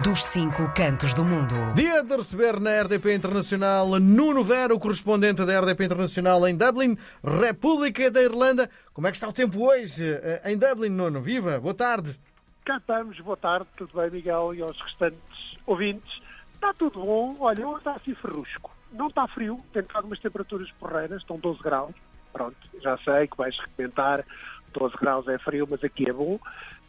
dos 0.00 0.24
cinco 0.24 0.72
cantos 0.74 1.12
do 1.12 1.22
mundo. 1.22 1.54
Dia 1.74 2.02
de 2.02 2.16
receber 2.16 2.58
na 2.58 2.80
RDP 2.80 3.14
Internacional 3.14 3.86
Nuno 4.00 4.42
Vera, 4.42 4.74
o 4.74 4.80
correspondente 4.80 5.44
da 5.44 5.60
RDP 5.60 5.84
Internacional 5.84 6.48
em 6.48 6.56
Dublin, 6.56 6.96
República 7.22 8.10
da 8.10 8.22
Irlanda. 8.22 8.70
Como 8.94 9.06
é 9.06 9.10
que 9.10 9.16
está 9.16 9.28
o 9.28 9.32
tempo 9.34 9.62
hoje 9.62 10.02
eh, 10.02 10.40
em 10.46 10.56
Dublin, 10.56 10.88
Nuno? 10.88 11.20
Viva, 11.20 11.60
boa 11.60 11.74
tarde. 11.74 12.18
Cá 12.64 12.78
estamos, 12.78 13.20
boa 13.20 13.36
tarde, 13.36 13.66
tudo 13.76 14.00
bem, 14.00 14.10
Miguel, 14.10 14.54
e 14.54 14.62
aos 14.62 14.80
restantes 14.80 15.20
ouvintes. 15.66 16.10
Está 16.54 16.72
tudo 16.72 17.00
bom, 17.00 17.36
olha, 17.40 17.68
hoje 17.68 17.78
está 17.78 17.92
assim 17.92 18.14
ferrusco. 18.14 18.70
Não 18.92 19.08
está 19.08 19.28
frio, 19.28 19.58
tem 19.74 19.84
algumas 19.92 20.20
temperaturas 20.20 20.70
porreiras, 20.80 21.20
estão 21.20 21.38
12 21.38 21.62
graus. 21.62 21.94
Pronto, 22.32 22.56
já 22.80 22.96
sei 22.98 23.26
que 23.26 23.36
vais 23.36 23.54
recomendar, 23.58 24.24
12 24.72 24.96
graus 24.96 25.28
é 25.28 25.38
frio, 25.38 25.68
mas 25.70 25.84
aqui 25.84 26.08
é 26.08 26.12
bom. 26.14 26.38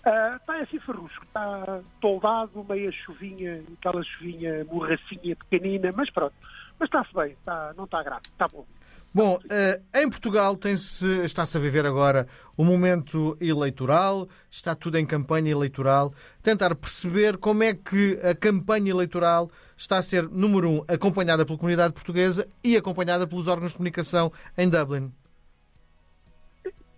Uh, 0.06 0.36
está 0.36 0.60
assim 0.60 0.80
ferrusco, 0.80 1.24
está 1.24 1.80
toldado, 2.02 2.66
meia 2.68 2.92
chuvinha, 2.92 3.64
aquela 3.80 4.04
chuvinha 4.04 4.66
morracinha 4.66 5.34
pequenina, 5.34 5.92
mas 5.96 6.10
pronto. 6.10 6.34
Mas 6.78 6.88
está-se 6.88 7.14
bem, 7.14 7.32
está, 7.32 7.74
não 7.78 7.86
está 7.86 8.04
grave, 8.04 8.24
está 8.28 8.46
bom. 8.50 8.66
Bom, 9.14 9.36
uh, 9.38 9.98
em 9.98 10.10
Portugal 10.10 10.60
está-se 10.62 11.58
a 11.58 11.62
viver 11.62 11.86
agora 11.86 12.28
o 12.58 12.66
momento 12.66 13.38
eleitoral, 13.40 14.28
está 14.52 14.76
tudo 14.76 14.98
em 14.98 15.06
campanha 15.06 15.52
eleitoral. 15.52 16.14
Tentar 16.42 16.76
perceber 16.76 17.38
como 17.38 17.64
é 17.64 17.74
que 17.74 18.20
a 18.30 18.36
campanha 18.36 18.92
eleitoral 18.92 19.50
está 19.78 20.00
a 20.00 20.02
ser, 20.02 20.28
número 20.28 20.70
um, 20.70 20.84
acompanhada 20.90 21.46
pela 21.46 21.58
comunidade 21.58 21.94
portuguesa 21.94 22.46
e 22.62 22.76
acompanhada 22.76 23.26
pelos 23.26 23.48
órgãos 23.48 23.72
de 23.72 23.78
comunicação 23.78 24.34
em 24.58 24.68
Dublin. 24.68 25.14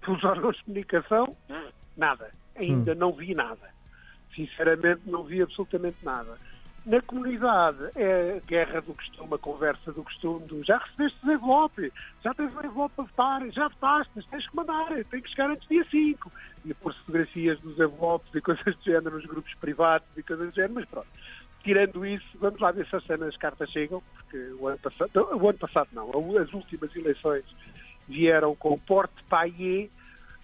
Pelos 0.01 0.23
órgãos 0.23 0.55
de 0.55 0.63
comunicação, 0.63 1.37
nada 1.95 2.31
ainda 2.55 2.93
hum. 2.93 2.95
não 2.95 3.11
vi 3.11 3.33
nada. 3.33 3.73
Sinceramente, 4.35 5.01
não 5.05 5.23
vi 5.23 5.41
absolutamente 5.41 5.97
nada. 6.03 6.37
Na 6.85 7.01
comunidade 7.01 7.79
é 7.95 8.39
guerra 8.45 8.79
do 8.79 8.93
costume, 8.93 9.33
a 9.33 9.37
conversa 9.39 9.91
do 9.91 10.03
costume, 10.03 10.45
do, 10.45 10.63
já 10.63 10.77
recebeste 10.77 11.17
o 11.25 11.31
envelope, 11.31 11.91
já 12.23 12.31
tens 12.31 12.53
o 12.53 12.59
envelope 12.59 12.93
para 12.95 13.05
votar, 13.05 13.51
já 13.51 13.67
votaste, 13.67 14.27
tens 14.29 14.47
que 14.47 14.55
mandar, 14.55 15.03
tem 15.05 15.19
que 15.19 15.29
chegar 15.29 15.49
antes 15.49 15.67
do 15.67 15.69
dia 15.69 15.85
5. 15.89 16.31
E 16.63 16.73
por 16.75 16.93
fotografias 16.93 17.59
dos 17.59 17.73
envelopes 17.73 18.35
e 18.35 18.41
coisas 18.41 18.75
do 18.75 18.83
género 18.83 19.15
nos 19.15 19.25
grupos 19.25 19.53
privados 19.55 20.07
e 20.15 20.21
coisas 20.21 20.49
do 20.49 20.55
género, 20.55 20.75
mas 20.75 20.85
pronto. 20.85 21.07
Tirando 21.63 22.05
isso, 22.05 22.27
vamos 22.35 22.59
lá 22.59 22.71
ver 22.71 22.85
se 22.85 22.95
as 22.95 23.37
cartas 23.37 23.71
chegam, 23.71 24.03
porque 24.13 24.37
o 24.59 24.67
ano 24.67 24.77
passado, 24.77 25.09
o 25.15 25.49
ano 25.49 25.57
passado 25.57 25.89
não, 25.91 26.37
as 26.37 26.53
últimas 26.53 26.95
eleições 26.95 27.43
vieram 28.07 28.55
com 28.55 28.73
o 28.73 28.79
porte 28.79 29.23
paillé, 29.27 29.89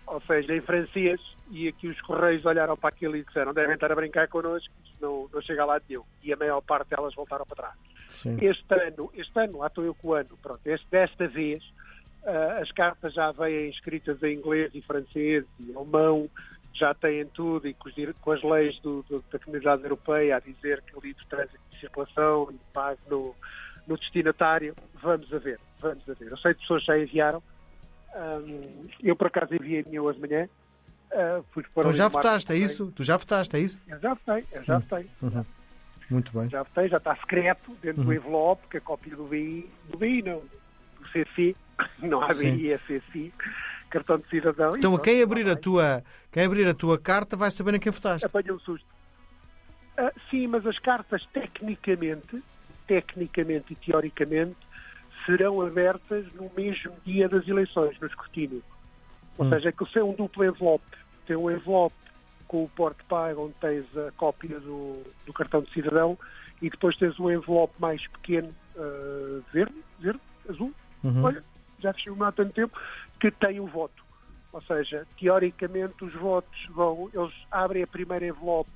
ou 0.07 0.19
seja, 0.21 0.55
em 0.55 0.61
francês, 0.61 1.21
e 1.51 1.67
aqui 1.67 1.87
os 1.87 1.99
Correios 2.01 2.45
olharam 2.45 2.77
para 2.77 2.89
aquilo 2.89 3.15
e 3.17 3.23
disseram 3.23 3.53
devem 3.53 3.75
estar 3.75 3.91
a 3.91 3.95
brincar 3.95 4.27
connosco, 4.29 4.73
não, 4.99 5.29
não 5.31 5.41
chega 5.41 5.65
lá 5.65 5.77
de 5.77 5.85
nenhum. 5.89 6.03
E 6.23 6.31
a 6.33 6.37
maior 6.37 6.61
parte 6.61 6.89
delas 6.89 7.13
voltaram 7.13 7.45
para 7.45 7.55
trás. 7.55 7.75
Sim. 8.07 8.37
Este 8.41 8.73
ano, 8.73 9.11
este 9.13 9.39
ano, 9.39 9.59
lá 9.59 9.67
estou 9.67 9.83
eu 9.83 9.93
com 9.93 10.09
o 10.09 10.13
ano, 10.13 10.37
pronto, 10.41 10.61
este, 10.65 10.87
desta 10.89 11.27
vez, 11.27 11.63
uh, 12.23 12.61
as 12.61 12.71
cartas 12.71 13.13
já 13.13 13.31
vêm 13.31 13.69
escritas 13.69 14.21
em 14.23 14.35
inglês 14.35 14.71
e 14.73 14.81
francês 14.81 15.45
e 15.59 15.75
alemão, 15.75 16.29
já 16.73 16.93
têm 16.93 17.25
tudo 17.27 17.67
e 17.67 17.73
com, 17.73 17.89
os, 17.89 17.95
com 18.21 18.31
as 18.31 18.43
leis 18.43 18.79
do, 18.79 19.03
do, 19.03 19.23
da 19.31 19.39
comunidade 19.39 19.83
europeia 19.83 20.37
a 20.37 20.39
dizer 20.39 20.81
que 20.81 20.97
o 20.97 21.01
livre 21.01 21.25
trânsito 21.29 21.59
de 21.69 21.79
circulação 21.79 22.49
e 22.51 22.59
pago 22.73 22.99
no, 23.09 23.35
no 23.87 23.97
destinatário, 23.97 24.75
vamos 24.95 25.33
a 25.33 25.37
ver, 25.37 25.59
vamos 25.79 26.07
a 26.09 26.13
ver. 26.13 26.31
Eu 26.31 26.37
sei 26.37 26.53
que 26.53 26.61
pessoas 26.61 26.83
já 26.83 26.97
enviaram, 26.97 27.43
um, 28.15 28.87
eu 29.03 29.15
por 29.15 29.27
acaso 29.27 29.53
enviei 29.53 29.81
a 29.81 29.89
minha 29.89 30.01
hoje 30.01 30.19
de 30.19 30.27
manhã, 30.27 30.49
Uh, 31.11 31.43
então 31.57 31.91
já 31.91 32.07
votaste, 32.07 32.53
é 32.53 32.55
isso? 32.55 32.91
Tu 32.95 33.03
já 33.03 33.17
votaste, 33.17 33.55
é 33.55 33.59
isso? 33.59 33.81
Eu 33.85 33.99
já 33.99 34.13
votei, 34.13 34.45
eu 34.51 34.63
já 34.63 34.77
hum. 34.77 34.79
votei. 34.79 35.09
Uhum. 35.21 35.45
Muito 36.09 36.37
bem. 36.37 36.49
Já 36.49 36.63
votei, 36.63 36.87
já 36.87 36.97
está 36.97 37.15
secreto 37.17 37.75
dentro 37.81 38.01
uhum. 38.01 38.07
do 38.07 38.13
envelope, 38.13 38.67
que 38.69 38.77
é 38.77 38.79
a 38.79 38.81
cópia 38.81 39.15
do 39.15 39.25
BI, 39.25 39.69
do 39.89 39.97
BI 39.97 40.21
não, 40.21 40.41
do 40.99 41.07
CC, 41.11 41.55
não 41.99 42.21
há 42.21 42.29
BI, 42.29 42.71
é 42.71 42.77
CC, 42.79 43.31
cartão 43.89 44.17
de 44.17 44.27
cidadão. 44.29 44.75
Então 44.75 44.97
quem 44.97 45.21
abrir 45.21 45.49
a 45.49 45.55
tua, 45.55 46.03
quem 46.31 46.45
abrir 46.45 46.67
a 46.67 46.73
tua 46.73 46.97
carta 46.97 47.35
vai 47.35 47.51
saber 47.51 47.75
a 47.75 47.79
quem 47.79 47.91
votaste. 47.91 48.25
Apanha 48.25 48.53
um 48.53 48.59
susto. 48.59 48.87
Uh, 49.97 50.19
sim, 50.29 50.47
mas 50.47 50.65
as 50.65 50.79
cartas 50.79 51.25
tecnicamente, 51.33 52.41
tecnicamente 52.87 53.73
e 53.73 53.75
teoricamente, 53.75 54.57
serão 55.25 55.61
abertas 55.61 56.25
no 56.33 56.49
mesmo 56.55 56.93
dia 57.05 57.27
das 57.27 57.47
eleições, 57.47 57.99
no 57.99 58.07
escrutínio. 58.07 58.63
Ou 59.37 59.45
hum. 59.45 59.49
seja, 59.49 59.71
que 59.71 59.99
é 59.99 60.03
um 60.03 60.13
duplo 60.13 60.45
envelope. 60.45 60.85
Tem 61.25 61.35
um 61.35 61.49
envelope 61.49 61.95
com 62.47 62.65
o 62.65 62.69
porte 62.69 63.03
pago 63.05 63.45
onde 63.45 63.53
tens 63.61 63.85
a 63.97 64.11
cópia 64.11 64.59
do, 64.59 65.01
do, 65.25 65.31
cartão 65.31 65.61
de 65.61 65.71
cidadão 65.71 66.19
e 66.61 66.69
depois 66.69 66.97
tens 66.97 67.17
um 67.17 67.31
envelope 67.31 67.73
mais 67.79 68.05
pequeno, 68.07 68.49
uh, 68.75 69.41
verde, 69.53 69.75
verde, 69.99 70.19
azul. 70.49 70.73
Uhum. 71.01 71.23
Olha, 71.23 71.43
já 71.79 71.93
filmei 71.93 72.27
há 72.27 72.31
tanto 72.31 72.53
tempo, 72.53 72.77
que 73.19 73.31
tem 73.31 73.59
o 73.59 73.67
voto. 73.67 74.03
Ou 74.51 74.61
seja, 74.63 75.07
teoricamente 75.17 76.03
os 76.03 76.13
votos 76.13 76.67
vão, 76.69 77.09
eles 77.13 77.33
abrem 77.49 77.83
a 77.83 77.87
primeira 77.87 78.27
envelope 78.27 78.71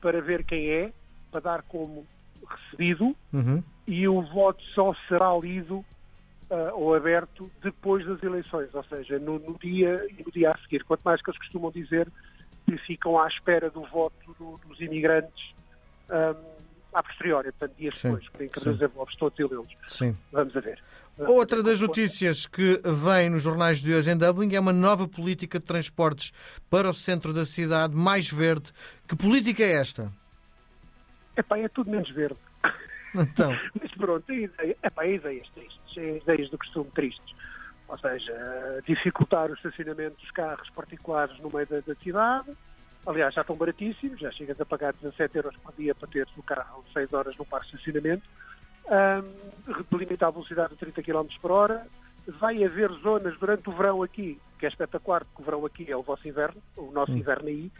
para 0.00 0.20
ver 0.20 0.44
quem 0.44 0.68
é, 0.68 0.92
para 1.30 1.40
dar 1.40 1.62
como 1.62 2.04
recebido, 2.46 3.16
uhum. 3.32 3.62
e 3.86 4.08
o 4.08 4.22
voto 4.22 4.62
só 4.74 4.92
será 5.08 5.36
lido 5.38 5.84
uh, 6.50 6.74
ou 6.74 6.94
aberto 6.94 7.50
depois 7.62 8.04
das 8.06 8.22
eleições, 8.22 8.74
ou 8.74 8.84
seja, 8.84 9.18
no, 9.18 9.38
no, 9.38 9.58
dia 9.58 10.06
no 10.24 10.32
dia 10.32 10.50
a 10.50 10.58
seguir. 10.58 10.84
Quanto 10.84 11.02
mais 11.02 11.20
que 11.22 11.30
eles 11.30 11.38
costumam 11.38 11.70
dizer 11.70 12.08
que 12.66 12.76
ficam 12.78 13.18
à 13.18 13.28
espera 13.28 13.70
do 13.70 13.82
voto 13.86 14.34
do, 14.38 14.58
dos 14.66 14.80
imigrantes 14.80 15.54
um, 16.10 16.54
a 16.94 17.02
posteriori, 17.02 17.50
portanto, 17.52 17.76
dias 17.76 17.98
sim, 17.98 18.08
depois, 18.08 18.28
que 18.28 18.48
que 18.48 18.70
desenvolver 18.70 19.16
todos 19.18 19.38
eles. 19.38 19.68
Sim. 19.88 20.16
Vamos 20.32 20.56
a 20.56 20.60
ver. 20.60 20.80
Outra 21.18 21.62
das 21.62 21.80
notícias 21.80 22.46
que 22.46 22.80
vem 22.84 23.30
nos 23.30 23.42
jornais 23.42 23.80
de 23.80 23.94
hoje 23.94 24.10
em 24.10 24.16
Dublin 24.16 24.52
é 24.54 24.60
uma 24.60 24.72
nova 24.72 25.06
política 25.06 25.60
de 25.60 25.64
transportes 25.64 26.32
para 26.68 26.90
o 26.90 26.94
centro 26.94 27.32
da 27.32 27.44
cidade, 27.44 27.94
mais 27.94 28.28
verde. 28.28 28.72
Que 29.06 29.14
política 29.14 29.62
é 29.62 29.72
esta? 29.72 30.12
Epá, 31.36 31.58
é 31.58 31.68
tudo 31.68 31.90
menos 31.90 32.10
verde. 32.10 32.38
Então. 33.22 33.56
Mas 33.80 33.90
pronto, 33.92 34.30
a 34.30 34.34
ideia, 34.34 34.76
epá, 34.82 35.06
ideias 35.06 35.48
tristes, 35.50 35.96
é 35.96 36.16
ideias 36.16 36.50
do 36.50 36.58
costume 36.58 36.90
tristes. 36.90 37.34
Ou 37.86 37.98
seja, 37.98 38.82
dificultar 38.86 39.50
o 39.50 39.54
estacionamento 39.54 40.16
dos 40.20 40.30
carros 40.30 40.68
particulares 40.70 41.38
no 41.38 41.50
meio 41.50 41.66
da, 41.66 41.80
da 41.80 41.94
cidade. 41.96 42.50
Aliás, 43.06 43.34
já 43.34 43.42
estão 43.42 43.56
baratíssimos, 43.56 44.18
já 44.18 44.30
chegas 44.32 44.60
a 44.60 44.64
pagar 44.64 44.94
17 44.94 45.36
euros 45.36 45.56
por 45.58 45.74
dia 45.74 45.94
para 45.94 46.08
teres 46.08 46.32
o 46.36 46.42
carro 46.42 46.84
6 46.92 47.12
horas 47.12 47.36
no 47.36 47.44
parque 47.44 47.70
de 47.70 47.76
estacionamento. 47.76 48.24
Um, 48.86 49.96
limitar 49.96 50.28
a 50.28 50.32
velocidade 50.32 50.74
a 50.74 50.76
30 50.76 51.02
km 51.02 51.26
por 51.40 51.52
hora. 51.52 51.86
Vai 52.26 52.64
haver 52.64 52.90
zonas 53.02 53.38
durante 53.38 53.68
o 53.68 53.72
verão 53.72 54.02
aqui, 54.02 54.40
que 54.58 54.64
é 54.64 54.68
espetacular, 54.68 55.24
porque 55.26 55.42
o 55.42 55.44
verão 55.44 55.66
aqui 55.66 55.90
é 55.90 55.96
o 55.96 56.02
vosso 56.02 56.26
inverno, 56.26 56.60
o 56.74 56.90
nosso 56.90 57.12
hum. 57.12 57.18
inverno 57.18 57.48
aí, 57.48 57.70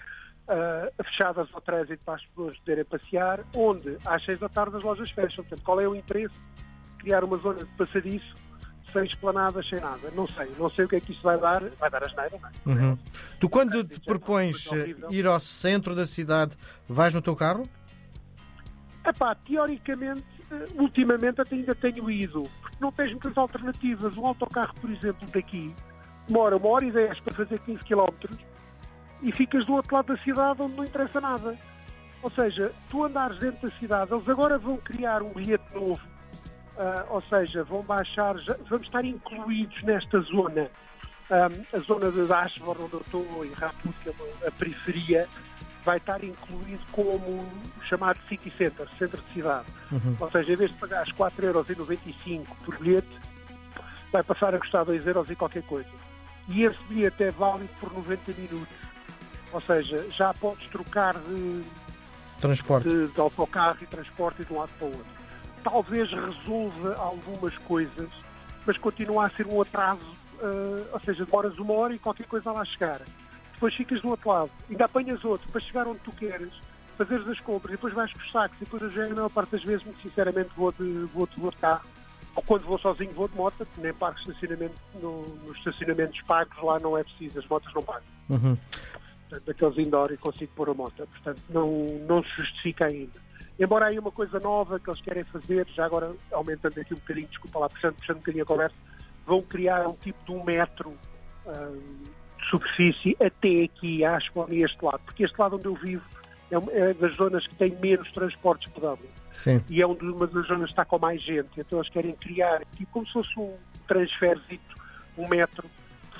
uh, 0.48 1.04
fechadas 1.04 1.48
ao 1.52 1.60
trânsito 1.60 2.02
para 2.04 2.14
as 2.14 2.24
pessoas 2.26 2.56
poderem 2.58 2.84
passear, 2.84 3.40
onde 3.54 3.96
às 4.04 4.24
seis 4.24 4.38
da 4.38 4.48
tarde 4.48 4.76
as 4.76 4.82
lojas 4.82 5.10
fecham. 5.10 5.44
Portanto, 5.44 5.64
qual 5.64 5.80
é 5.80 5.88
o 5.88 5.94
interesse 5.94 6.34
de 6.34 6.98
criar 6.98 7.24
uma 7.24 7.36
zona 7.36 7.64
de 7.64 7.76
passadiço 7.76 8.34
sem 8.92 9.04
esplanadas, 9.04 9.68
sem 9.68 9.80
nada? 9.80 10.10
Não 10.14 10.26
sei, 10.28 10.50
não 10.58 10.70
sei 10.70 10.84
o 10.84 10.88
que 10.88 10.96
é 10.96 11.00
que 11.00 11.12
isso 11.12 11.22
vai 11.22 11.38
dar. 11.38 11.62
Vai 11.78 11.90
dar 11.90 12.04
asneira, 12.04 12.38
não 12.40 12.48
é? 12.48 12.78
Uhum. 12.78 12.98
Tu, 13.40 13.48
quando 13.48 13.84
te 13.84 14.00
propões 14.00 14.68
ir 15.10 15.26
ao 15.26 15.40
centro 15.40 15.94
da 15.94 16.06
cidade, 16.06 16.56
vais 16.88 17.12
no 17.12 17.22
teu 17.22 17.34
carro? 17.34 17.64
Epá, 19.06 19.34
teoricamente, 19.34 20.24
eh, 20.50 20.64
ultimamente 20.76 21.38
até 21.38 21.56
ainda 21.56 21.74
tenho 21.74 22.10
ido, 22.10 22.48
porque 22.62 22.76
não 22.80 22.90
tens 22.90 23.10
muitas 23.10 23.36
alternativas. 23.36 24.16
Um 24.16 24.26
autocarro, 24.26 24.72
por 24.80 24.90
exemplo, 24.90 25.28
daqui, 25.30 25.74
demora 26.26 26.56
uma 26.56 26.68
hora 26.68 26.86
e 26.86 26.90
dez 26.90 27.20
para 27.20 27.34
fazer 27.34 27.58
15 27.58 27.84
km 27.84 28.08
e 29.22 29.32
ficas 29.32 29.64
do 29.64 29.74
outro 29.74 29.94
lado 29.94 30.14
da 30.14 30.22
cidade 30.22 30.62
onde 30.62 30.76
não 30.76 30.84
interessa 30.84 31.20
nada. 31.20 31.58
Ou 32.22 32.30
seja, 32.30 32.72
tu 32.88 33.04
andares 33.04 33.38
dentro 33.38 33.68
da 33.68 33.76
cidade, 33.76 34.12
eles 34.12 34.28
agora 34.28 34.58
vão 34.58 34.76
criar 34.78 35.22
um 35.22 35.32
bilhete 35.32 35.74
novo, 35.74 36.00
uh, 36.76 37.14
ou 37.14 37.20
seja, 37.20 37.62
vão 37.64 37.82
baixar, 37.82 38.36
já, 38.38 38.56
vamos 38.68 38.86
estar 38.86 39.04
incluídos 39.04 39.82
nesta 39.82 40.20
zona, 40.20 40.70
um, 41.30 41.76
a 41.76 41.80
zona 41.80 42.10
de 42.10 42.32
Ashford, 42.32 42.82
onde 42.82 42.94
eu 42.94 43.00
estou, 43.00 43.44
em 43.44 43.52
Raput, 43.52 43.94
que 44.02 44.08
é 44.08 44.48
a 44.48 44.50
periferia, 44.50 45.28
vai 45.84 45.98
estar 45.98 46.22
incluído 46.24 46.80
como 46.92 47.14
o 47.16 47.82
chamado 47.82 48.18
City 48.28 48.50
Center, 48.56 48.88
centro 48.98 49.20
de 49.20 49.32
cidade. 49.34 49.66
Uhum. 49.92 50.16
Ou 50.18 50.30
seja, 50.30 50.52
em 50.52 50.56
vez 50.56 50.72
de 50.72 50.78
pagares 50.78 51.12
4,95€ 51.12 52.46
por 52.64 52.78
bilhete, 52.78 53.20
vai 54.10 54.22
passar 54.22 54.54
a 54.54 54.58
custar 54.58 54.86
2€ 54.86 55.06
euros 55.06 55.28
e 55.28 55.36
qualquer 55.36 55.62
coisa. 55.64 55.90
E 56.48 56.64
esse 56.64 56.82
bilhete 56.84 57.24
é 57.24 57.30
válido 57.30 57.70
por 57.80 57.92
90 57.92 58.32
minutos. 58.32 58.93
Ou 59.54 59.60
seja, 59.60 60.04
já 60.10 60.34
podes 60.34 60.68
trocar 60.68 61.14
de, 61.14 61.62
transporte. 62.40 62.88
De, 62.88 63.06
de 63.06 63.20
autocarro 63.20 63.78
e 63.80 63.86
transporte 63.86 64.44
de 64.44 64.52
um 64.52 64.58
lado 64.58 64.70
para 64.76 64.88
o 64.88 64.90
outro. 64.90 65.06
Talvez 65.62 66.10
resolva 66.10 66.96
algumas 66.96 67.56
coisas, 67.58 68.08
mas 68.66 68.76
continua 68.76 69.26
a 69.26 69.30
ser 69.30 69.46
um 69.46 69.62
atraso, 69.62 70.00
uh, 70.42 70.86
ou 70.92 71.00
seja, 71.00 71.24
demoras 71.24 71.56
uma 71.56 71.72
hora 71.72 71.94
e 71.94 72.00
qualquer 72.00 72.26
coisa 72.26 72.50
lá 72.50 72.64
chegar. 72.64 73.00
Depois 73.52 73.72
ficas 73.72 74.02
do 74.02 74.08
outro 74.08 74.28
lado, 74.28 74.50
ainda 74.68 74.86
apanhas 74.86 75.24
outro 75.24 75.48
para 75.52 75.60
chegar 75.60 75.86
onde 75.86 76.00
tu 76.00 76.10
queres, 76.10 76.52
fazeres 76.98 77.26
as 77.28 77.38
compras 77.38 77.74
e 77.74 77.76
depois 77.76 77.94
vais 77.94 78.12
com 78.12 78.18
os 78.18 78.32
sacos 78.32 78.56
e 78.60 78.64
depois 78.64 78.82
eu 78.82 78.90
já, 78.90 79.06
a 79.06 79.08
maior 79.10 79.30
parte 79.30 79.50
das 79.50 79.62
vezes, 79.62 79.84
muito 79.84 80.02
sinceramente, 80.02 80.50
vou 80.56 80.72
de, 80.72 81.08
vou 81.14 81.28
de, 81.28 81.40
vou 81.40 81.52
de 81.52 81.58
carro. 81.58 81.86
Ou 82.34 82.42
quando 82.42 82.64
vou 82.64 82.78
sozinho, 82.80 83.12
vou 83.12 83.28
de 83.28 83.36
moto, 83.36 83.64
nem 83.78 83.94
pago 83.94 84.18
estacionamento, 84.18 84.74
no, 85.00 85.24
nos 85.44 85.56
estacionamentos 85.58 86.20
pagos 86.22 86.60
lá 86.60 86.80
não 86.80 86.98
é 86.98 87.04
preciso, 87.04 87.38
as 87.38 87.46
motas 87.46 87.72
não 87.72 87.82
pagam. 87.82 88.02
Uhum. 88.28 88.58
Portanto, 89.34 89.46
daqueles 89.46 89.86
indoor 89.86 90.12
e 90.12 90.16
consigo 90.16 90.52
pôr 90.54 90.70
a 90.70 90.74
moto. 90.74 91.06
Portanto, 91.06 91.42
não, 91.50 91.68
não 92.06 92.22
se 92.22 92.30
justifica 92.36 92.86
ainda. 92.86 93.24
Embora 93.58 93.86
aí 93.86 93.98
uma 93.98 94.10
coisa 94.10 94.40
nova 94.40 94.80
que 94.80 94.90
eles 94.90 95.00
querem 95.00 95.24
fazer, 95.24 95.66
já 95.74 95.86
agora 95.86 96.12
aumentando 96.32 96.80
aqui 96.80 96.92
um 96.92 96.98
bocadinho, 96.98 97.28
desculpa 97.28 97.58
lá, 97.60 97.68
puxando, 97.68 97.94
puxando 97.94 98.16
um 98.16 98.20
bocadinho 98.20 98.44
a 98.44 98.46
conversa, 98.46 98.76
vão 99.26 99.42
criar 99.42 99.86
um 99.86 99.94
tipo 99.94 100.18
de 100.24 100.32
um 100.32 100.44
metro 100.44 100.92
hum, 101.46 102.02
de 102.38 102.50
superfície 102.50 103.16
até 103.20 103.64
aqui, 103.64 104.04
acho 104.04 104.32
que 104.32 104.56
este 104.56 104.84
lado, 104.84 105.00
porque 105.04 105.24
este 105.24 105.40
lado 105.40 105.56
onde 105.56 105.66
eu 105.66 105.74
vivo 105.74 106.04
é, 106.50 106.90
é 106.90 106.94
das 106.94 107.14
zonas 107.14 107.46
que 107.46 107.54
tem 107.54 107.70
menos 107.76 108.10
transportes 108.12 108.70
por 108.72 108.80
Dublin 108.80 109.08
Sim. 109.30 109.60
e 109.68 109.80
é 109.80 109.86
uma 109.86 110.26
das 110.26 110.46
zonas 110.46 110.66
que 110.66 110.72
está 110.72 110.84
com 110.84 110.98
mais 110.98 111.22
gente. 111.22 111.48
Então 111.56 111.78
eles 111.78 111.90
querem 111.90 112.14
criar, 112.14 112.64
tipo, 112.76 112.92
como 112.92 113.06
se 113.06 113.12
fosse 113.12 113.38
um 113.38 113.56
transferzito, 113.86 114.74
um 115.16 115.28
metro, 115.28 115.68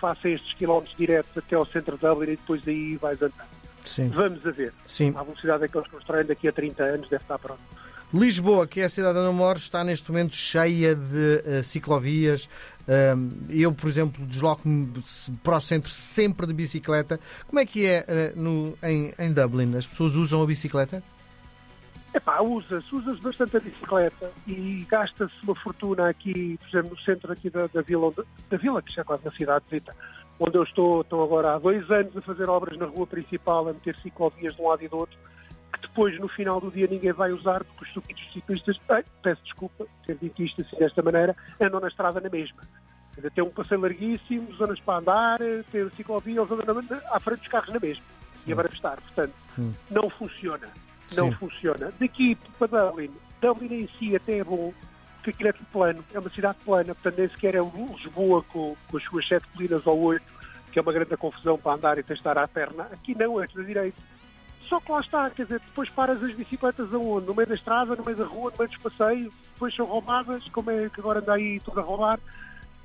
faça 0.04 0.28
estes 0.28 0.52
quilómetros 0.52 0.94
diretos 0.98 1.30
até 1.34 1.56
ao 1.56 1.64
centro 1.64 1.96
de 1.96 2.02
Dublin 2.06 2.32
e 2.32 2.36
depois 2.36 2.60
daí 2.62 2.96
vais 2.96 3.22
andar. 3.22 3.48
Sim. 3.86 4.08
Vamos 4.10 4.44
a 4.46 4.50
ver. 4.50 4.70
Sim. 4.86 5.14
À 5.16 5.22
velocidade 5.22 5.66
que 5.66 5.78
eles 5.78 5.88
constroem 5.90 6.26
daqui 6.26 6.46
a 6.46 6.52
30 6.52 6.82
anos 6.84 7.08
deve 7.08 7.22
estar 7.24 7.38
pronto. 7.38 7.60
Lisboa, 8.12 8.66
que 8.66 8.80
é 8.80 8.84
a 8.84 8.88
cidade 8.90 9.18
onde 9.18 9.28
eu 9.28 9.32
moro, 9.32 9.58
está 9.58 9.82
neste 9.82 10.10
momento 10.10 10.36
cheia 10.36 10.94
de 10.94 11.42
eh, 11.46 11.62
ciclovias. 11.62 12.48
Ahm, 12.86 13.30
eu, 13.48 13.72
por 13.72 13.88
exemplo, 13.88 14.24
desloco-me 14.26 14.92
para 15.42 15.56
o 15.56 15.60
centro 15.60 15.90
sempre 15.90 16.46
de 16.46 16.52
bicicleta. 16.52 17.18
Como 17.48 17.58
é 17.58 17.64
que 17.66 17.86
é 17.86 18.04
eh, 18.06 18.32
no- 18.36 18.76
em, 18.82 19.12
em 19.18 19.32
Dublin? 19.32 19.74
As 19.76 19.86
pessoas 19.86 20.14
usam 20.16 20.42
a 20.42 20.46
bicicleta? 20.46 21.02
Epá, 22.14 22.40
usa-se, 22.40 22.94
usa-se 22.94 23.20
bastante 23.20 23.56
a 23.56 23.60
bicicleta 23.60 24.30
e 24.46 24.86
gasta-se 24.88 25.34
uma 25.42 25.54
fortuna 25.56 26.08
aqui, 26.08 26.56
por 26.58 26.68
exemplo, 26.68 26.90
no 26.92 26.98
centro 27.00 27.32
aqui 27.32 27.50
da, 27.50 27.66
da 27.66 27.82
vila, 27.82 28.06
onde- 28.06 28.22
da 28.48 28.56
vila, 28.56 28.80
que 28.80 28.94
já 28.94 29.02
é 29.02 29.04
quase 29.04 29.24
na 29.24 29.32
cidade, 29.32 29.64
onde 30.38 30.56
eu 30.56 30.62
estou, 30.62 31.00
estou 31.00 31.24
agora 31.24 31.54
há 31.54 31.58
dois 31.58 31.90
anos 31.90 32.16
a 32.16 32.22
fazer 32.22 32.48
obras 32.48 32.78
na 32.78 32.86
rua 32.86 33.04
principal, 33.06 33.68
a 33.68 33.72
meter 33.72 33.96
ciclovias 33.96 34.54
de 34.54 34.62
um 34.62 34.68
lado 34.68 34.84
e 34.84 34.88
do 34.88 34.96
outro, 34.96 35.18
que 35.72 35.80
depois, 35.80 36.16
no 36.20 36.28
final 36.28 36.60
do 36.60 36.70
dia, 36.70 36.86
ninguém 36.86 37.12
vai 37.12 37.32
usar, 37.32 37.64
porque 37.64 37.82
os 37.82 37.88
estúpidos 37.88 38.32
ciclistas, 38.32 38.78
ai, 38.88 39.04
peço 39.20 39.42
desculpa 39.42 39.84
ter 40.06 40.16
dito 40.16 40.40
isto 40.40 40.60
assim 40.62 40.76
desta 40.76 41.02
maneira, 41.02 41.34
andam 41.60 41.80
na 41.80 41.88
estrada 41.88 42.20
na 42.20 42.28
mesma. 42.30 42.62
Dizer, 43.16 43.30
Tem 43.32 43.42
um 43.42 43.50
passeio 43.50 43.80
larguíssimo, 43.80 44.52
zonas 44.54 44.78
para 44.80 44.98
andar, 45.00 45.38
tem 45.72 45.90
ciclovia, 45.90 46.40
eles 46.40 46.50
andam 46.50 46.80
na- 46.82 47.02
à 47.10 47.18
frente 47.18 47.40
dos 47.40 47.48
carros 47.48 47.74
na 47.74 47.80
mesma. 47.80 48.04
E 48.46 48.52
a 48.52 48.56
estar. 48.72 49.00
Portanto, 49.00 49.32
Hum. 49.58 49.72
não 49.90 50.10
funciona. 50.10 50.68
Não 51.16 51.30
Sim. 51.30 51.36
funciona. 51.36 51.92
Daqui 51.98 52.36
para 52.58 52.86
Dublin, 52.86 53.10
Dublin 53.40 53.74
em 53.74 53.88
si 53.98 54.16
até 54.16 54.38
é 54.38 54.44
bom, 54.44 54.72
porque 55.16 55.30
aquilo 55.30 55.48
é 55.48 55.52
tudo 55.52 55.66
plano, 55.72 56.04
é 56.12 56.18
uma 56.18 56.30
cidade 56.30 56.58
plana, 56.64 56.94
portanto 56.94 57.18
nem 57.18 57.28
sequer 57.28 57.54
é 57.54 57.60
Lisboa 57.60 58.42
com, 58.42 58.76
com 58.88 58.96
as 58.96 59.02
suas 59.04 59.26
sete 59.26 59.46
colinas 59.48 59.86
ou 59.86 59.98
oito, 60.00 60.24
que 60.72 60.78
é 60.78 60.82
uma 60.82 60.92
grande 60.92 61.16
confusão 61.16 61.58
para 61.58 61.72
andar 61.72 61.98
e 61.98 62.02
tens 62.02 62.16
de 62.16 62.20
estar 62.20 62.36
à 62.36 62.48
perna. 62.48 62.84
Aqui 62.92 63.14
não, 63.14 63.42
é 63.42 63.46
tudo 63.46 63.64
direito. 63.64 63.96
Só 64.68 64.80
que 64.80 64.90
lá 64.90 65.00
está, 65.00 65.30
quer 65.30 65.44
dizer, 65.44 65.60
depois 65.60 65.90
paras 65.90 66.22
as 66.22 66.32
bicicletas 66.32 66.92
aonde? 66.92 67.26
No 67.26 67.34
meio 67.34 67.46
da 67.46 67.54
estrada, 67.54 67.94
no 67.94 68.04
meio 68.04 68.16
da 68.16 68.24
rua, 68.24 68.50
no 68.50 68.58
meio 68.58 68.70
dos 68.70 68.78
passeios, 68.78 69.32
depois 69.52 69.74
são 69.74 69.86
roubadas, 69.86 70.48
como 70.48 70.70
é 70.70 70.88
que 70.88 71.00
agora 71.00 71.20
anda 71.20 71.34
aí 71.34 71.60
tudo 71.60 71.80
a 71.80 71.82
roubar. 71.82 72.18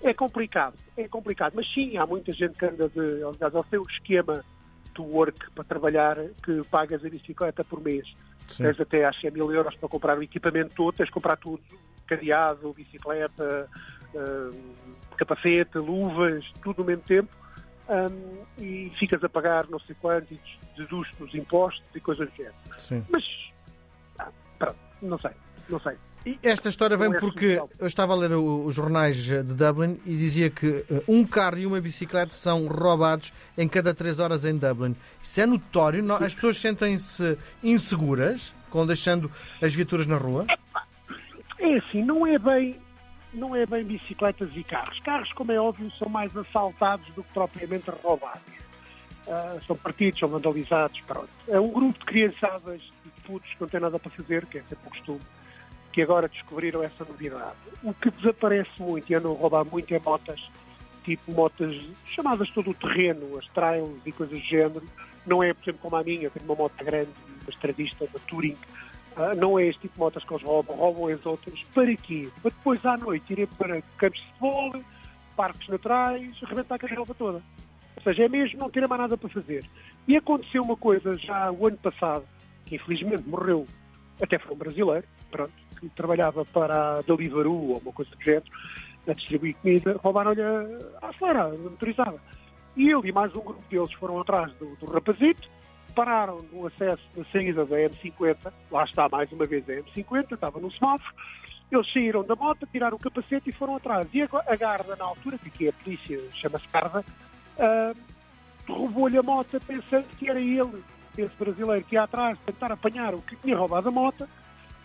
É 0.01 0.13
complicado, 0.13 0.75
é 0.95 1.07
complicado. 1.07 1.53
Mas 1.55 1.71
sim, 1.73 1.97
há 1.97 2.05
muita 2.05 2.31
gente 2.31 2.57
que 2.57 2.65
anda 2.65 2.87
de. 2.89 3.23
Aliás, 3.23 3.55
ao 3.55 3.65
seu 3.65 3.83
esquema 3.83 4.43
do 4.93 5.03
work 5.03 5.51
para 5.51 5.63
trabalhar 5.63 6.17
que 6.43 6.63
pagas 6.69 7.03
a 7.03 7.09
bicicleta 7.09 7.63
por 7.63 7.81
mês. 7.81 8.07
Sim. 8.47 8.63
Tens 8.63 8.79
até 8.79 9.05
acho 9.05 9.21
que 9.21 9.27
é 9.27 9.31
mil 9.31 9.51
euros 9.51 9.75
para 9.75 9.89
comprar 9.89 10.17
o 10.17 10.23
equipamento 10.23 10.73
todo, 10.75 10.95
tens 10.95 11.07
de 11.07 11.11
comprar 11.11 11.37
tudo, 11.37 11.61
cadeado, 12.07 12.73
bicicleta, 12.73 13.69
hum, 14.15 14.73
capacete, 15.15 15.77
luvas, 15.77 16.45
tudo 16.63 16.79
no 16.79 16.85
mesmo 16.85 17.03
tempo, 17.03 17.29
hum, 17.89 18.45
e 18.57 18.91
ficas 18.97 19.23
a 19.23 19.29
pagar 19.29 19.67
não 19.69 19.79
sei 19.79 19.95
quanto, 20.01 20.33
e 20.33 20.39
deduz 20.75 21.07
os 21.19 21.33
impostos 21.35 21.83
e 21.93 21.99
coisas 21.99 22.29
do 22.29 22.35
género. 22.35 22.55
Sim. 22.77 23.05
Mas, 23.09 23.23
ah, 24.17 24.29
pronto, 24.57 24.79
não 25.01 25.19
sei, 25.19 25.31
não 25.69 25.79
sei. 25.79 25.95
E 26.29 26.37
esta 26.43 26.69
história 26.69 26.95
vem 26.95 27.11
porque 27.11 27.59
eu 27.79 27.87
estava 27.87 28.13
a 28.13 28.15
ler 28.15 28.33
os 28.33 28.75
jornais 28.75 29.17
de 29.17 29.41
Dublin 29.41 29.99
e 30.05 30.15
dizia 30.15 30.47
que 30.47 30.85
eh, 30.87 31.01
um 31.07 31.25
carro 31.25 31.57
e 31.57 31.65
uma 31.65 31.81
bicicleta 31.81 32.31
são 32.33 32.67
roubados 32.67 33.33
em 33.57 33.67
cada 33.67 33.95
três 33.95 34.19
horas 34.19 34.45
em 34.45 34.55
Dublin. 34.55 34.95
Isso 35.23 35.41
é 35.41 35.47
notório. 35.47 36.05
As 36.13 36.35
pessoas 36.35 36.57
sentem-se 36.57 37.35
inseguras 37.63 38.53
com 38.69 38.85
deixando 38.85 39.31
as 39.59 39.73
viaturas 39.73 40.05
na 40.05 40.17
rua. 40.17 40.45
É 41.57 41.77
assim, 41.77 42.03
não 42.03 42.27
é 42.27 42.37
bem, 42.37 42.75
não 43.33 43.55
é 43.55 43.65
bem 43.65 43.83
bicicletas 43.83 44.51
e 44.55 44.63
carros. 44.63 44.99
Carros, 44.99 45.33
como 45.33 45.51
é 45.51 45.59
óbvio, 45.59 45.91
são 45.97 46.09
mais 46.09 46.37
assaltados 46.37 47.07
do 47.15 47.23
que 47.23 47.33
propriamente 47.33 47.89
roubados. 48.03 48.39
Ah, 49.27 49.57
são 49.65 49.75
partidos, 49.75 50.19
são 50.19 50.29
vandalizados, 50.29 51.01
pronto. 51.01 51.29
É 51.47 51.59
um 51.59 51.71
grupo 51.71 51.97
de 51.97 52.05
criançadas 52.05 52.81
e 53.03 53.09
de 53.09 53.21
putos 53.25 53.51
que 53.51 53.61
não 53.61 53.67
têm 53.67 53.79
nada 53.79 53.97
para 53.97 54.11
fazer, 54.11 54.45
que 54.45 54.59
é 54.59 54.61
sempre 54.61 54.85
o 54.85 54.89
costume, 54.91 55.19
que 55.99 56.03
agora 56.03 56.29
descobriram 56.29 56.81
essa 56.81 57.03
novidade. 57.03 57.57
O 57.83 57.93
que 57.93 58.09
desaparece 58.09 58.71
muito 58.79 59.11
e 59.11 59.15
andam 59.15 59.33
a 59.33 59.35
roubar 59.35 59.65
muito 59.65 59.93
é 59.93 59.99
motas, 59.99 60.39
tipo 61.03 61.33
motas 61.33 61.75
chamadas 62.15 62.49
todo 62.51 62.69
o 62.69 62.73
terreno, 62.73 63.37
as 63.37 63.45
trails 63.47 63.99
e 64.05 64.11
coisas 64.13 64.39
do 64.39 64.45
género. 64.45 64.83
Não 65.27 65.43
é, 65.43 65.53
por 65.53 65.61
exemplo, 65.63 65.81
como 65.81 65.97
a 65.97 66.03
minha, 66.03 66.29
tenho 66.29 66.45
uma 66.45 66.55
moto 66.55 66.85
grande, 66.85 67.09
uma 67.41 67.49
estradista, 67.49 68.05
uma 68.05 68.19
Touring, 68.29 68.55
ah, 69.17 69.35
não 69.35 69.59
é 69.59 69.65
este 69.65 69.81
tipo 69.81 69.95
de 69.95 69.99
motas 69.99 70.23
que 70.23 70.33
eles 70.33 70.43
roubam, 70.45 70.77
roubam 70.77 71.13
as 71.13 71.25
outras. 71.25 71.61
Para 71.73 71.93
quê? 71.97 72.29
Para 72.41 72.51
depois 72.51 72.85
à 72.85 72.95
noite 72.95 73.33
irem 73.33 73.45
para 73.45 73.81
campos 73.97 74.21
de 74.21 74.27
futebol, 74.27 74.81
parques 75.35 75.67
naturais, 75.67 76.33
arrebentar 76.43 76.75
a 76.75 76.79
carreira 76.79 77.05
toda. 77.07 77.43
Ou 77.97 78.03
seja, 78.03 78.23
é 78.23 78.29
mesmo 78.29 78.57
não 78.57 78.69
ter 78.69 78.87
mais 78.87 79.01
nada 79.01 79.17
para 79.17 79.27
fazer. 79.27 79.65
E 80.07 80.15
aconteceu 80.15 80.63
uma 80.63 80.77
coisa 80.77 81.17
já 81.17 81.51
o 81.51 81.67
ano 81.67 81.77
passado, 81.77 82.23
que 82.65 82.77
infelizmente 82.77 83.27
morreu, 83.27 83.67
até 84.21 84.39
foi 84.39 84.55
um 84.55 84.57
brasileiro, 84.57 85.05
pronto, 85.29 85.53
que 85.79 85.89
trabalhava 85.89 86.45
para 86.45 86.99
a 86.99 87.01
Deliveroo 87.01 87.71
ou 87.71 87.77
uma 87.77 87.93
coisa 87.93 88.11
do 88.15 88.23
género, 88.23 88.45
a 89.07 89.13
distribuir 89.13 89.55
comida, 89.55 89.99
roubaram-lhe 90.03 90.41
a 91.01 91.13
fora, 91.13 91.49
motorizada. 91.49 92.19
E 92.75 92.91
ele 92.91 93.09
e 93.09 93.11
mais 93.11 93.35
um 93.35 93.41
grupo 93.41 93.63
deles 93.69 93.91
foram 93.93 94.19
atrás 94.19 94.51
do, 94.53 94.75
do 94.75 94.85
rapazito, 94.85 95.49
pararam 95.95 96.39
no 96.51 96.67
acesso 96.67 97.03
na 97.15 97.23
saída 97.25 97.65
da 97.65 97.77
M50, 97.77 98.53
lá 98.71 98.83
está 98.83 99.09
mais 99.09 99.31
uma 99.31 99.45
vez 99.45 99.67
a 99.69 99.73
M50, 99.73 100.33
estava 100.33 100.59
no 100.59 100.71
semáforo, 100.71 101.13
eles 101.71 101.91
saíram 101.91 102.23
da 102.23 102.35
moto, 102.35 102.67
tiraram 102.71 102.97
o 102.97 102.99
capacete 102.99 103.49
e 103.49 103.53
foram 103.53 103.75
atrás. 103.75 104.07
E 104.13 104.21
a, 104.21 104.55
Garda, 104.55 104.95
na 104.95 105.05
altura, 105.05 105.37
que 105.37 105.67
é 105.67 105.69
a 105.69 105.73
polícia, 105.73 106.19
chama-se 106.33 106.67
Garda, 106.71 107.03
ah, 107.59 107.93
roubou-lhe 108.67 109.17
a 109.17 109.23
moto 109.23 109.59
pensando 109.65 110.05
que 110.17 110.29
era 110.29 110.39
ele, 110.39 110.83
esse 111.17 111.35
brasileiro, 111.37 111.85
que 111.85 111.95
ia 111.95 112.03
atrás 112.03 112.37
tentar 112.45 112.71
apanhar 112.71 113.13
o 113.13 113.21
que 113.21 113.35
tinha 113.35 113.57
roubado 113.57 113.89
a 113.89 113.91
moto, 113.91 114.27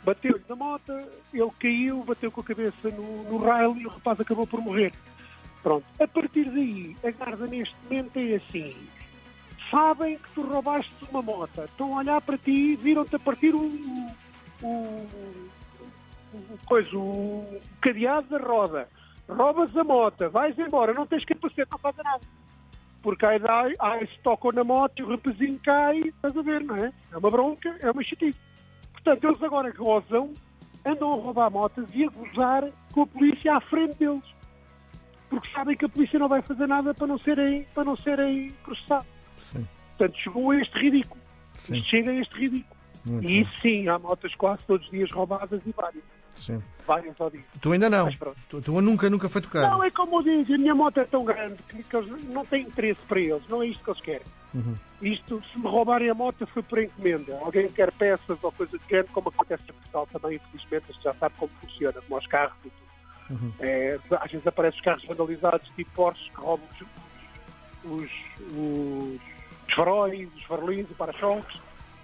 bateu-lhe 0.04 0.44
na 0.48 0.56
moto, 0.56 0.92
ele 1.32 1.50
caiu, 1.58 2.04
bateu 2.04 2.30
com 2.30 2.40
a 2.40 2.44
cabeça 2.44 2.90
no, 2.90 3.24
no 3.24 3.38
rail 3.38 3.76
e 3.76 3.86
o 3.86 3.90
rapaz 3.90 4.20
acabou 4.20 4.46
por 4.46 4.60
morrer. 4.60 4.92
Pronto. 5.62 5.84
A 5.98 6.06
partir 6.06 6.44
daí, 6.50 6.96
a 7.02 7.10
Garda 7.10 7.46
neste 7.46 7.74
momento 7.84 8.18
é 8.18 8.34
assim. 8.34 8.76
Sabem 9.70 10.18
que 10.18 10.30
tu 10.34 10.42
roubaste 10.42 10.92
uma 11.10 11.22
moto, 11.22 11.62
estão 11.64 11.94
a 11.94 12.00
olhar 12.00 12.20
para 12.20 12.36
ti, 12.36 12.76
viram-te 12.76 13.16
a 13.16 13.18
partir 13.18 13.54
o, 13.54 13.66
o, 14.62 14.66
o, 16.34 16.58
coisa, 16.66 16.96
o 16.96 17.60
cadeado 17.80 18.28
da 18.28 18.38
roda. 18.38 18.88
Roubas 19.26 19.74
a 19.74 19.82
moto, 19.82 20.28
vais 20.28 20.56
embora, 20.58 20.92
não 20.92 21.06
tens 21.06 21.24
capacete, 21.24 21.70
não 21.70 21.78
faz 21.78 21.96
nada. 21.96 22.20
Porque 23.02 23.24
aí, 23.24 23.40
aí, 23.48 23.74
aí 23.80 24.06
se 24.06 24.18
tocam 24.22 24.52
na 24.52 24.64
moto 24.64 24.98
e 24.98 25.02
o 25.02 25.08
rapazinho 25.08 25.58
cai, 25.64 25.98
estás 26.00 26.36
a 26.36 26.42
ver, 26.42 26.62
não 26.62 26.76
é? 26.76 26.92
É 27.10 27.16
uma 27.16 27.30
bronca, 27.30 27.74
é 27.80 27.90
uma 27.90 28.02
chatice. 28.04 28.38
Portanto, 29.04 29.24
eles 29.24 29.42
agora 29.42 29.70
gozam, 29.70 30.32
andam 30.84 31.12
a 31.12 31.16
roubar 31.16 31.50
motas 31.50 31.94
e 31.94 32.04
a 32.04 32.08
gozar 32.08 32.64
com 32.92 33.02
a 33.02 33.06
polícia 33.06 33.54
à 33.56 33.60
frente 33.60 33.98
deles. 33.98 34.24
Porque 35.28 35.48
sabem 35.50 35.76
que 35.76 35.84
a 35.84 35.88
polícia 35.88 36.18
não 36.18 36.28
vai 36.28 36.40
fazer 36.40 36.66
nada 36.66 36.94
para 36.94 37.06
não 37.06 37.18
serem, 37.18 37.64
para 37.74 37.84
não 37.84 37.96
serem 37.96 38.50
processados. 38.62 39.06
Sim. 39.40 39.66
Portanto, 39.98 40.18
chegou 40.18 40.50
a 40.50 40.56
este 40.60 40.78
ridículo. 40.78 41.20
Sim. 41.54 41.82
Chega 41.82 42.10
a 42.10 42.14
este 42.14 42.34
ridículo. 42.34 42.74
Muito 43.04 43.24
E 43.24 43.26
bem. 43.26 43.40
isso 43.42 43.60
sim, 43.60 43.88
há 43.88 43.98
motas 43.98 44.34
quase 44.34 44.62
todos 44.66 44.86
os 44.86 44.90
dias 44.90 45.10
roubadas 45.10 45.60
e 45.66 45.72
várias. 45.72 46.02
Sim. 46.34 46.62
Várias 46.86 47.16
dia. 47.32 47.44
Tu 47.60 47.72
ainda 47.72 47.88
não. 47.88 48.10
Tu, 48.48 48.60
tu 48.60 48.80
nunca, 48.80 49.08
nunca 49.08 49.28
foi 49.28 49.40
tocar. 49.40 49.62
Não, 49.70 49.82
é 49.82 49.90
como 49.90 50.18
eu 50.18 50.22
digo, 50.22 50.54
a 50.54 50.58
minha 50.58 50.74
moto 50.74 50.98
é 50.98 51.04
tão 51.04 51.24
grande 51.24 51.62
que, 51.68 51.82
que 51.82 51.96
eles 51.96 52.28
não 52.28 52.44
têm 52.44 52.62
interesse 52.62 53.00
para 53.08 53.20
eles, 53.20 53.42
não 53.48 53.62
é 53.62 53.66
isto 53.68 53.82
que 53.82 53.90
eles 53.90 54.00
querem. 54.00 54.26
Uhum. 54.54 54.74
Isto, 55.00 55.42
se 55.50 55.58
me 55.58 55.66
roubarem 55.66 56.10
a 56.10 56.14
moto, 56.14 56.46
foi 56.46 56.62
por 56.62 56.78
encomenda. 56.78 57.38
Alguém 57.42 57.68
quer 57.68 57.90
peças 57.92 58.38
ou 58.42 58.52
coisa 58.52 58.76
do 58.76 58.84
género, 58.88 59.08
como 59.12 59.30
acontece 59.30 59.62
em 59.64 59.72
Portugal 59.72 60.08
também, 60.12 60.36
infelizmente, 60.36 60.86
já 61.02 61.14
sabe 61.14 61.34
como 61.38 61.50
funciona, 61.60 62.00
como 62.02 62.20
os 62.20 62.26
carros 62.26 62.56
e 62.64 62.70
tudo. 62.70 62.84
Uhum. 63.30 63.52
É, 63.60 63.98
às 64.20 64.30
vezes 64.30 64.46
aparecem 64.46 64.78
os 64.78 64.84
carros 64.84 65.04
vandalizados, 65.04 65.68
tipo 65.74 65.90
Porsche, 65.92 66.30
que 66.30 66.40
roubam 66.40 66.66
os, 67.84 68.02
os, 68.02 68.10
os, 68.52 69.20
os 69.68 69.74
faróis, 69.74 70.28
os 70.36 70.42
farolins, 70.44 70.90
os 70.90 70.96
para-choques. 70.96 71.60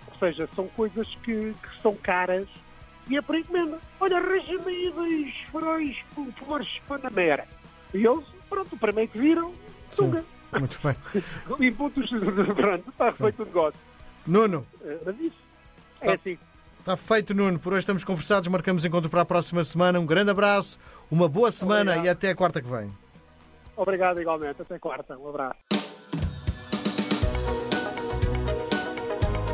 Ou 0.08 0.18
seja, 0.18 0.48
são 0.54 0.66
coisas 0.68 1.06
que, 1.16 1.52
que 1.52 1.82
são 1.82 1.94
caras 1.94 2.48
e 3.10 3.16
é 3.16 3.22
por 3.22 3.36
encomenda. 3.36 3.78
Olha, 4.00 4.16
arranja-me 4.18 4.66
aí 4.72 4.92
dois 4.94 5.34
faróis 5.52 5.96
com 6.14 6.30
flores 6.32 6.68
Panamera. 6.88 7.46
E 7.92 8.06
eles, 8.06 8.24
pronto, 8.48 8.74
o 8.74 8.78
primeiro 8.78 9.10
que 9.10 9.18
viram, 9.18 9.52
sunga. 9.90 10.24
Muito 10.58 10.78
bem. 10.82 10.96
E 11.60 11.70
pontos, 11.72 12.08
pronto, 12.56 12.88
está 12.90 13.12
feito 13.12 13.42
o 13.42 13.46
negócio. 13.46 13.80
Nuno, 14.26 14.66
Eh, 14.84 14.98
Mas 15.04 15.18
isso 15.20 15.36
é 16.00 16.12
assim. 16.12 16.38
está 16.78 16.96
feito, 16.96 17.34
Nuno. 17.34 17.58
Por 17.58 17.72
hoje 17.72 17.80
estamos 17.80 18.04
conversados, 18.04 18.48
marcamos 18.48 18.84
encontro 18.84 19.10
para 19.10 19.22
a 19.22 19.24
próxima 19.24 19.62
semana. 19.64 19.98
Um 20.00 20.06
grande 20.06 20.30
abraço, 20.30 20.78
uma 21.10 21.28
boa 21.28 21.50
semana 21.52 21.92
Obrigado. 21.92 22.04
e 22.06 22.08
até 22.08 22.30
a 22.30 22.34
quarta 22.36 22.60
que 22.62 22.68
vem. 22.68 22.88
Obrigado 23.76 24.20
igualmente. 24.20 24.60
Até 24.62 24.78
quarta. 24.78 25.16
Um 25.18 25.28
abraço. 25.30 25.56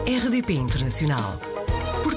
RDP 0.07 0.53
Internacional. 0.55 1.56